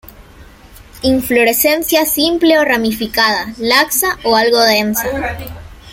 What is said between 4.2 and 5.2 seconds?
o algo densa.